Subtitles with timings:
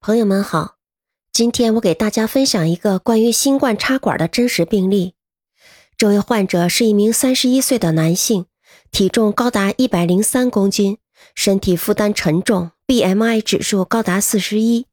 [0.00, 0.76] 朋友们好，
[1.32, 5.14] 今天我给大家分享一个关于新冠插管的真实病例。
[5.96, 8.46] 这位患者是一名三十一岁的男性，
[8.92, 10.98] 体重高达一百零三公斤，
[11.34, 14.86] 身体负担沉重，BMI 指数高达四十一。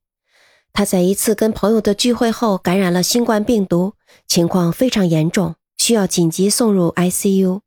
[0.73, 3.93] 他在一次跟朋友的聚会后感染了新冠病毒，
[4.27, 7.61] 情况非常严重，需要紧急送入 ICU。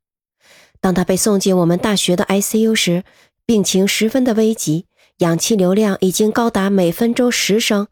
[0.81, 3.05] 当他被送进我们大学的 ICU 时，
[3.45, 4.87] 病情十分的危急。
[5.19, 7.87] 氧气流量已经高达每分钟十升，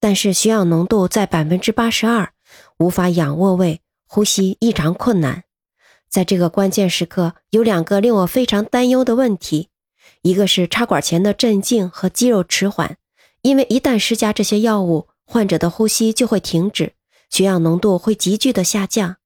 [0.00, 2.32] 但是血氧浓度在百分之八十二，
[2.78, 5.44] 无法仰卧位，呼吸异常困难。
[6.08, 9.68] 在这个关键时刻，有两个令我非常担忧的问题：
[10.22, 12.96] 一个是插管前的镇静和肌肉迟缓，
[13.42, 16.94] 因为一旦施加这些药物，患者的呼吸就会停止，
[17.28, 19.16] 血氧浓度会急剧的下降；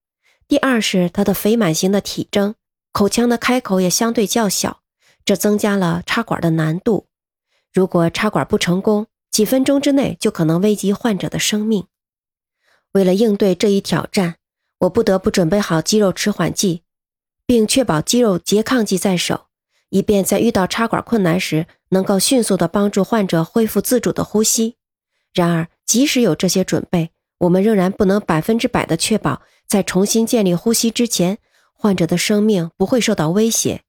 [0.48, 2.56] 第二是他的肥满型的体征，
[2.90, 4.80] 口腔的开口也相对较小，
[5.24, 7.06] 这增加了插管的难度。
[7.76, 11.84] 如果插管不成功，几分钟之内就可能危及患者的生命。
[12.92, 14.36] 为了应对这一挑战，
[14.78, 16.84] 我不得不准备好肌肉迟缓剂，
[17.44, 19.48] 并确保肌肉拮抗剂在手，
[19.90, 24.76] 以便在遇到插管困难时，能够迅速地帮助患者恢复自主的呼吸。
[25.34, 31.36] 然而，即使有这些准备，我们仍然不能百分之百地确保，在重新建立呼吸之前，
[31.74, 33.82] 患者的生命不会受到威胁。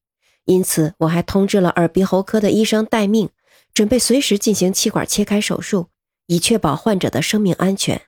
[0.43, 3.29] 因此，我还通知了耳鼻喉科的医生待命。
[3.77, 5.89] 准备随时进行气管切开手术，
[6.25, 8.07] 以确保患者的生命安全。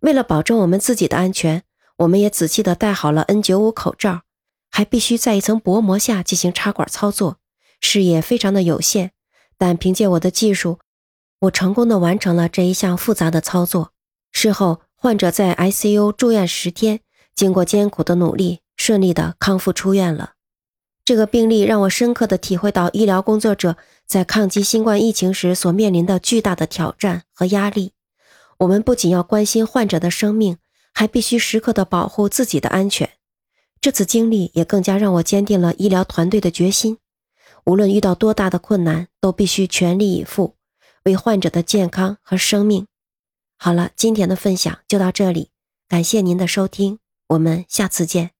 [0.00, 1.62] 为了保证我们自己的安全，
[1.98, 4.22] 我们也仔细地戴好了 N95 口罩，
[4.68, 7.36] 还必须在一层薄膜下进行插管操作，
[7.80, 9.12] 视野非常的有限。
[9.56, 10.80] 但凭借我的技术，
[11.42, 13.92] 我成功的完成了这一项复杂的操作。
[14.32, 16.98] 事后，患者在 ICU 住院十天，
[17.36, 20.32] 经过艰苦的努力，顺利的康复出院了。
[21.10, 27.94] 这个病例让我深刻的体会到医疗工作者在抗击新冠疫情时所面临的巨大的挑战和压力。
[28.58, 30.58] 我们不仅要关心患者的生命，
[30.94, 33.10] 还必须时刻的保护自己的安全。
[33.80, 36.98] 这次经历也更加让我坚定了医疗团队的决心。
[37.64, 40.54] 无论遇到多大的困难，都必须全力以赴，
[41.02, 42.86] 为患者的健康和生命。
[43.58, 45.50] 好了，今天的分享就到这里，
[45.88, 47.00] 感谢您的收听，
[47.30, 48.30] 我们下次见。